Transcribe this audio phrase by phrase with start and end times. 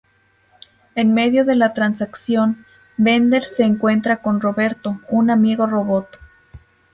[0.95, 2.65] En medio de la transacción,
[2.97, 6.07] Bender se encuentra con Roberto, un amigo robot.